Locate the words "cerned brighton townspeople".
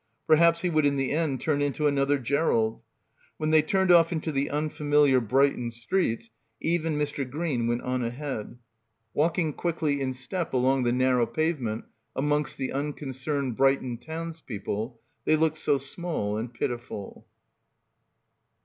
13.09-14.99